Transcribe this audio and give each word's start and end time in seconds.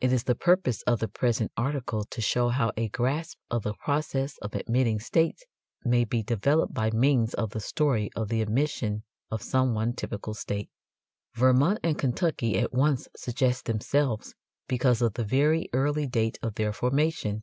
It 0.00 0.12
is 0.12 0.22
the 0.22 0.36
purpose 0.36 0.82
of 0.82 1.00
the 1.00 1.08
present 1.08 1.50
article 1.56 2.04
to 2.04 2.20
show 2.20 2.50
how 2.50 2.70
a 2.76 2.86
grasp 2.90 3.38
of 3.50 3.64
the 3.64 3.74
process 3.74 4.38
of 4.38 4.54
admitting 4.54 5.00
states 5.00 5.44
may 5.84 6.04
be 6.04 6.22
developed 6.22 6.72
by 6.72 6.92
means 6.92 7.34
of 7.34 7.50
the 7.50 7.58
story 7.58 8.08
of 8.14 8.28
the 8.28 8.40
admission 8.40 9.02
of 9.32 9.42
some 9.42 9.74
one 9.74 9.92
typical 9.94 10.32
state. 10.32 10.70
Vermont 11.34 11.80
and 11.82 11.98
Kentucky 11.98 12.56
at 12.56 12.72
once 12.72 13.08
suggest 13.16 13.64
themselves 13.64 14.36
because 14.68 15.02
of 15.02 15.14
the 15.14 15.24
very 15.24 15.68
early 15.72 16.06
date 16.06 16.38
of 16.40 16.54
their 16.54 16.72
formation. 16.72 17.42